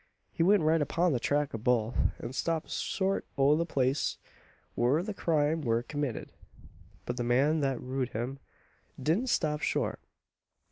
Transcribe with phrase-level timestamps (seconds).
[0.31, 4.17] He went right upon the track o' both, an stopped short o' the place
[4.75, 6.31] whur the crime wur committed.
[7.05, 8.39] "But the man that rud him
[8.99, 9.99] didn't stop short.